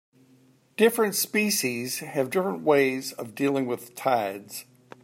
Different 0.77 1.13
species 1.13 1.99
have 1.99 2.31
different 2.31 2.63
ways 2.63 3.13
of 3.13 3.35
dealing 3.35 3.67
with 3.67 3.93
tides. 3.95 4.65